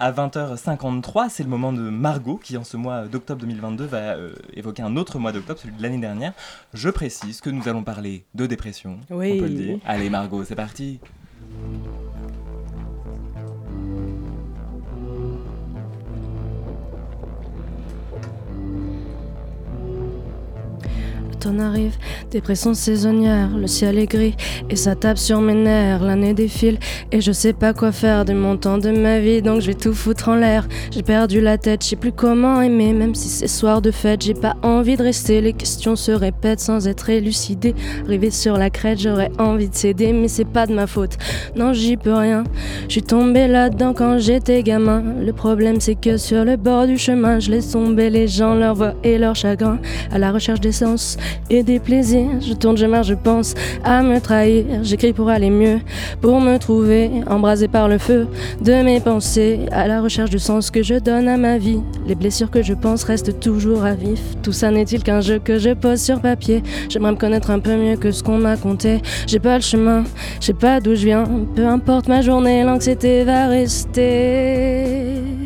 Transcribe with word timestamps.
À 0.00 0.12
20h53, 0.12 1.28
c'est 1.28 1.42
le 1.42 1.48
moment 1.48 1.72
de 1.72 1.80
Margot 1.80 2.36
qui, 2.36 2.56
en 2.56 2.62
ce 2.62 2.76
mois 2.76 3.06
d'octobre 3.06 3.40
2022, 3.40 3.84
va 3.84 3.98
euh, 4.14 4.32
évoquer 4.54 4.82
un 4.82 4.96
autre 4.96 5.18
mois 5.18 5.32
d'octobre, 5.32 5.58
celui 5.58 5.74
de 5.74 5.82
l'année 5.82 5.98
dernière. 5.98 6.34
Je 6.72 6.88
précise 6.88 7.40
que 7.40 7.50
nous 7.50 7.68
allons 7.68 7.82
parler 7.82 8.24
de 8.36 8.46
dépression. 8.46 9.00
Oui. 9.10 9.32
On 9.34 9.40
peut 9.40 9.48
le 9.48 9.54
dire. 9.54 9.78
Allez, 9.84 10.08
Margot, 10.08 10.44
c'est 10.44 10.54
parti. 10.54 11.00
L'automne 21.38 21.60
arrive, 21.60 21.96
dépression 22.32 22.74
saisonnière, 22.74 23.50
le 23.56 23.68
ciel 23.68 23.96
est 23.96 24.06
gris 24.06 24.34
et 24.70 24.74
ça 24.74 24.96
tape 24.96 25.18
sur 25.18 25.40
mes 25.40 25.54
nerfs. 25.54 26.02
L'année 26.02 26.34
défile 26.34 26.80
et 27.12 27.20
je 27.20 27.30
sais 27.30 27.52
pas 27.52 27.72
quoi 27.72 27.92
faire 27.92 28.24
de 28.24 28.32
mon 28.32 28.56
temps 28.56 28.78
de 28.78 28.90
ma 28.90 29.20
vie, 29.20 29.40
donc 29.40 29.60
je 29.60 29.68
vais 29.68 29.74
tout 29.74 29.94
foutre 29.94 30.30
en 30.30 30.34
l'air. 30.34 30.66
J'ai 30.90 31.04
perdu 31.04 31.40
la 31.40 31.56
tête, 31.56 31.84
je 31.84 31.90
sais 31.90 31.96
plus 31.96 32.10
comment 32.10 32.60
aimer, 32.60 32.92
même 32.92 33.14
si 33.14 33.28
c'est 33.28 33.46
soir 33.46 33.80
de 33.80 33.92
fête, 33.92 34.22
j'ai 34.22 34.34
pas 34.34 34.56
envie 34.62 34.96
de 34.96 35.02
rester. 35.04 35.40
Les 35.40 35.52
questions 35.52 35.94
se 35.94 36.10
répètent 36.10 36.58
sans 36.58 36.88
être 36.88 37.08
élucidées. 37.08 37.76
Arrivé 38.06 38.32
sur 38.32 38.56
la 38.56 38.68
crête, 38.68 38.98
j'aurais 38.98 39.30
envie 39.38 39.68
de 39.68 39.76
céder, 39.76 40.12
mais 40.12 40.26
c'est 40.26 40.44
pas 40.44 40.66
de 40.66 40.74
ma 40.74 40.88
faute. 40.88 41.18
Non, 41.54 41.72
j'y 41.72 41.96
peux 41.96 42.14
rien. 42.14 42.42
Je 42.88 42.94
suis 42.94 43.02
tombé 43.02 43.46
là-dedans 43.46 43.94
quand 43.94 44.18
j'étais 44.18 44.64
gamin. 44.64 45.04
Le 45.24 45.32
problème, 45.32 45.78
c'est 45.78 45.94
que 45.94 46.16
sur 46.16 46.44
le 46.44 46.56
bord 46.56 46.88
du 46.88 46.98
chemin, 46.98 47.38
je 47.38 47.52
laisse 47.52 47.70
tomber 47.70 48.10
les 48.10 48.26
gens, 48.26 48.54
leur 48.54 48.74
voix 48.74 48.94
et 49.04 49.18
leur 49.18 49.36
chagrin, 49.36 49.78
à 50.10 50.18
la 50.18 50.32
recherche 50.32 50.60
d'essence 50.60 51.16
et 51.50 51.62
des 51.62 51.78
plaisirs. 51.78 52.40
Je 52.40 52.54
tourne, 52.54 52.76
je 52.76 52.86
marche, 52.86 53.08
je 53.08 53.14
pense 53.14 53.54
à 53.84 54.02
me 54.02 54.20
trahir. 54.20 54.64
J'écris 54.82 55.12
pour 55.12 55.28
aller 55.28 55.50
mieux, 55.50 55.78
pour 56.20 56.40
me 56.40 56.58
trouver, 56.58 57.10
embrasé 57.28 57.68
par 57.68 57.88
le 57.88 57.98
feu 57.98 58.28
de 58.62 58.72
mes 58.82 59.00
pensées, 59.00 59.60
à 59.72 59.86
la 59.88 60.00
recherche 60.00 60.30
du 60.30 60.38
sens 60.38 60.70
que 60.70 60.82
je 60.82 60.94
donne 60.94 61.28
à 61.28 61.36
ma 61.36 61.58
vie. 61.58 61.80
Les 62.06 62.14
blessures 62.14 62.50
que 62.50 62.62
je 62.62 62.74
pense 62.74 63.04
restent 63.04 63.40
toujours 63.40 63.84
à 63.84 63.94
vif. 63.94 64.20
Tout 64.42 64.52
ça 64.52 64.70
n'est-il 64.70 65.02
qu'un 65.02 65.20
jeu 65.20 65.38
que 65.38 65.58
je 65.58 65.70
pose 65.70 66.00
sur 66.00 66.20
papier? 66.20 66.62
J'aimerais 66.88 67.12
me 67.12 67.16
connaître 67.16 67.50
un 67.50 67.58
peu 67.58 67.76
mieux 67.76 67.96
que 67.96 68.10
ce 68.10 68.22
qu'on 68.22 68.38
m'a 68.38 68.56
conté. 68.56 69.00
J'ai 69.26 69.38
pas 69.38 69.56
le 69.56 69.62
chemin, 69.62 70.04
je 70.40 70.46
sais 70.46 70.52
pas 70.54 70.80
d'où 70.80 70.94
je 70.94 71.04
viens. 71.06 71.24
Peu 71.54 71.66
importe 71.66 72.08
ma 72.08 72.22
journée, 72.22 72.62
l'anxiété 72.62 73.24
va 73.24 73.48
rester 73.48 75.37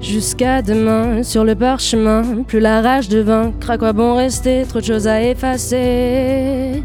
jusqu'à 0.00 0.62
demain 0.62 1.22
sur 1.22 1.44
le 1.44 1.54
parchemin. 1.54 2.42
Plus 2.46 2.60
la 2.60 2.80
rage 2.80 3.08
de 3.08 3.18
vaincre, 3.18 3.70
à 3.70 3.78
quoi 3.78 3.92
bon 3.92 4.16
rester 4.16 4.64
Trop 4.68 4.80
de 4.80 4.84
choses 4.84 5.06
à 5.08 5.22
effacer. 5.22 6.82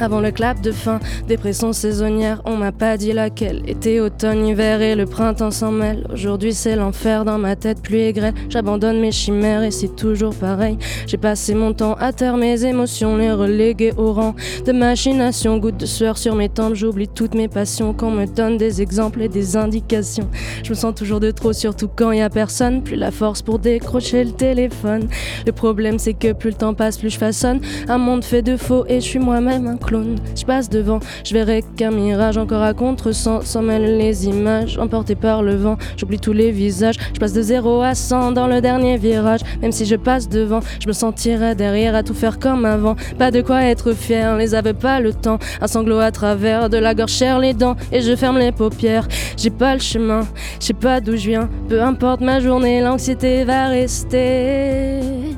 Avant 0.00 0.20
le 0.20 0.30
clap 0.30 0.60
de 0.60 0.72
fin, 0.72 1.00
dépression 1.28 1.72
saisonnière, 1.72 2.42
on 2.44 2.56
m'a 2.56 2.72
pas 2.72 2.96
dit 2.96 3.12
laquelle. 3.12 3.62
Été, 3.66 4.00
automne, 4.00 4.46
hiver 4.46 4.82
et 4.82 4.94
le 4.94 5.06
printemps 5.06 5.50
s'en 5.50 5.70
mêlent. 5.70 6.06
Aujourd'hui 6.12 6.52
c'est 6.52 6.76
l'enfer 6.76 7.24
dans 7.24 7.38
ma 7.38 7.56
tête, 7.56 7.82
pluie 7.82 8.02
et 8.02 8.12
grêle. 8.12 8.34
J'abandonne 8.48 9.00
mes 9.00 9.12
chimères 9.12 9.62
et 9.62 9.70
c'est 9.70 9.94
toujours 9.94 10.34
pareil. 10.34 10.78
J'ai 11.06 11.16
passé 11.16 11.54
mon 11.54 11.72
temps 11.72 11.94
à 11.94 12.12
taire 12.12 12.36
mes 12.36 12.64
émotions, 12.64 13.16
les 13.16 13.32
reléguer 13.32 13.92
au 13.96 14.12
rang 14.12 14.34
de 14.66 14.72
machination. 14.72 15.58
Goutte 15.58 15.76
de 15.76 15.86
sueur 15.86 16.18
sur 16.18 16.34
mes 16.34 16.48
tempes, 16.48 16.74
j'oublie 16.74 17.08
toutes 17.08 17.34
mes 17.34 17.48
passions. 17.48 17.94
Qu'on 17.94 18.10
me 18.10 18.26
donne 18.26 18.56
des 18.56 18.82
exemples 18.82 19.22
et 19.22 19.28
des 19.28 19.56
indications. 19.56 20.28
Je 20.62 20.70
me 20.70 20.74
sens 20.74 20.94
toujours 20.94 21.20
de 21.20 21.30
trop, 21.30 21.52
surtout 21.52 21.88
quand 21.88 22.12
y 22.12 22.20
a 22.20 22.30
personne. 22.30 22.82
Plus 22.82 22.96
la 22.96 23.10
force 23.10 23.42
pour 23.42 23.58
décrocher 23.58 24.24
le 24.24 24.32
téléphone. 24.32 25.08
Le 25.46 25.52
problème 25.52 25.98
c'est 25.98 26.14
que 26.14 26.32
plus 26.32 26.50
le 26.50 26.56
temps 26.56 26.74
passe, 26.74 26.98
plus 26.98 27.10
je 27.10 27.18
façonne 27.18 27.60
un 27.88 27.98
monde 27.98 28.24
fait 28.24 28.42
de 28.42 28.56
faux 28.56 28.84
et 28.88 29.00
je 29.00 29.06
suis 29.06 29.18
moi-même 29.18 29.66
Je 29.90 30.44
passe 30.46 30.70
devant, 30.70 31.00
je 31.24 31.34
verrai 31.34 31.62
qu'un 31.76 31.90
mirage 31.90 32.38
encore 32.38 32.62
à 32.62 32.72
contre-sens. 32.72 33.44
S'en 33.44 33.62
mêlent 33.62 33.98
les 33.98 34.26
images 34.26 34.78
emportées 34.78 35.14
par 35.14 35.42
le 35.42 35.56
vent. 35.56 35.76
J'oublie 35.96 36.18
tous 36.18 36.32
les 36.32 36.50
visages, 36.50 36.96
je 37.12 37.20
passe 37.20 37.32
de 37.32 37.42
0 37.42 37.82
à 37.82 37.94
100 37.94 38.32
dans 38.32 38.46
le 38.46 38.60
dernier 38.60 38.96
virage. 38.96 39.40
Même 39.60 39.72
si 39.72 39.84
je 39.84 39.96
passe 39.96 40.28
devant, 40.28 40.60
je 40.80 40.88
me 40.88 40.92
sentirai 40.92 41.54
derrière 41.54 41.94
à 41.94 42.02
tout 42.02 42.14
faire 42.14 42.38
comme 42.38 42.64
avant. 42.64 42.96
Pas 43.18 43.30
de 43.30 43.42
quoi 43.42 43.62
être 43.64 43.92
fier, 43.92 44.36
les 44.36 44.54
avait 44.54 44.74
pas 44.74 45.00
le 45.00 45.12
temps. 45.12 45.38
Un 45.60 45.66
sanglot 45.66 45.98
à 45.98 46.10
travers 46.10 46.70
de 46.70 46.78
la 46.78 46.94
gorge 46.94 47.12
serre 47.12 47.38
les 47.38 47.52
dents 47.52 47.76
et 47.92 48.00
je 48.00 48.16
ferme 48.16 48.38
les 48.38 48.52
paupières. 48.52 49.06
J'ai 49.36 49.50
pas 49.50 49.74
le 49.74 49.80
chemin, 49.80 50.22
je 50.60 50.66
sais 50.66 50.72
pas 50.72 51.00
d'où 51.00 51.16
je 51.16 51.28
viens. 51.28 51.48
Peu 51.68 51.82
importe 51.82 52.20
ma 52.20 52.40
journée, 52.40 52.80
l'anxiété 52.80 53.44
va 53.44 53.68
rester. 53.68 55.33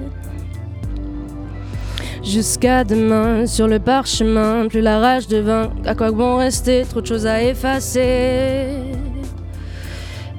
Jusqu'à 2.26 2.82
demain, 2.82 3.46
sur 3.46 3.68
le 3.68 3.78
parchemin, 3.78 4.66
plus 4.68 4.80
la 4.80 4.98
rage 4.98 5.28
de 5.28 5.36
vin, 5.36 5.70
à 5.86 5.94
quoi 5.94 6.10
bon 6.10 6.36
rester, 6.36 6.82
trop 6.82 7.00
de 7.00 7.06
choses 7.06 7.24
à 7.24 7.40
effacer. 7.40 8.66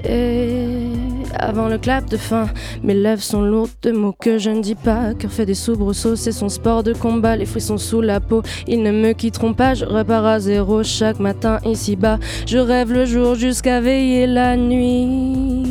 Et 0.03 0.89
avant 1.33 1.69
le 1.69 1.77
clap 1.77 2.09
de 2.09 2.17
fin, 2.17 2.47
mes 2.83 2.93
lèvres 2.93 3.23
sont 3.23 3.41
lourdes 3.41 3.71
de 3.83 3.91
mots 3.91 4.11
que 4.11 4.37
je 4.37 4.49
ne 4.49 4.61
dis 4.61 4.75
pas. 4.75 5.13
Cœur 5.13 5.31
fait 5.31 5.45
des 5.45 5.53
soubresauts, 5.53 6.17
c'est 6.17 6.33
son 6.33 6.49
sport 6.49 6.83
de 6.83 6.91
combat. 6.91 7.37
Les 7.37 7.45
frissons 7.45 7.77
sous 7.77 8.01
la 8.01 8.19
peau, 8.19 8.41
ils 8.67 8.83
ne 8.83 8.91
me 8.91 9.13
quitteront 9.13 9.53
pas. 9.53 9.73
Je 9.73 9.85
repars 9.85 10.25
à 10.25 10.41
zéro 10.41 10.83
chaque 10.83 11.19
matin 11.19 11.59
ici-bas. 11.65 12.19
Je 12.45 12.57
rêve 12.57 12.91
le 12.91 13.05
jour 13.05 13.35
jusqu'à 13.35 13.79
veiller 13.79 14.27
la 14.27 14.57
nuit. 14.57 15.67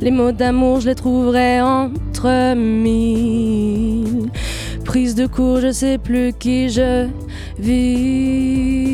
Les 0.00 0.10
mots 0.10 0.32
d'amour, 0.32 0.80
je 0.80 0.88
les 0.88 0.96
trouverai 0.96 1.60
entre 1.60 2.54
mille. 2.54 4.07
Prise 4.88 5.14
de 5.14 5.26
cours, 5.26 5.60
je 5.60 5.70
sais 5.70 5.98
plus 5.98 6.32
qui 6.32 6.70
je 6.70 7.08
vise. 7.58 8.88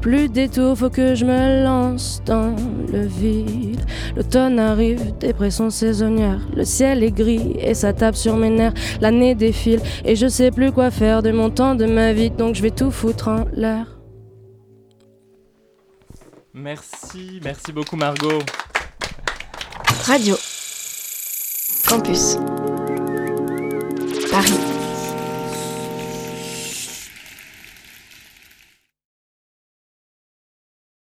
Plus 0.00 0.28
de 0.28 0.32
détours, 0.32 0.78
faut 0.78 0.90
que 0.90 1.16
je 1.16 1.24
me 1.24 1.64
lance 1.64 2.22
dans 2.24 2.54
le 2.92 3.04
vide. 3.04 3.84
L'automne 4.14 4.60
arrive, 4.60 5.12
dépression 5.18 5.70
saisonnière. 5.70 6.38
Le 6.54 6.64
ciel 6.64 7.02
est 7.02 7.10
gris 7.10 7.56
et 7.58 7.74
ça 7.74 7.92
tape 7.92 8.14
sur 8.14 8.36
mes 8.36 8.50
nerfs. 8.50 8.74
L'année 9.00 9.34
défile 9.34 9.80
et 10.04 10.14
je 10.14 10.28
sais 10.28 10.52
plus 10.52 10.70
quoi 10.70 10.92
faire 10.92 11.20
de 11.24 11.32
mon 11.32 11.50
temps, 11.50 11.74
de 11.74 11.86
ma 11.86 12.12
vie, 12.12 12.30
donc 12.30 12.54
je 12.54 12.62
vais 12.62 12.70
tout 12.70 12.92
foutre 12.92 13.26
en 13.26 13.46
l'air. 13.52 13.98
Merci, 16.54 17.40
merci 17.42 17.72
beaucoup 17.72 17.96
Margot. 17.96 18.38
Radio. 20.06 20.36
Campus. 21.88 22.36
Paris. 24.30 24.79